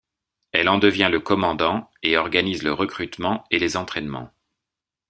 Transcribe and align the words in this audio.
Elle 0.51 0.67
en 0.67 0.79
devient 0.79 1.09
le 1.11 1.19
commandant 1.19 1.91
et 2.01 2.17
organise 2.17 2.63
le 2.63 2.73
recrutement 2.73 3.43
et 3.51 3.59
les 3.59 3.77
entraînements. 3.77 4.31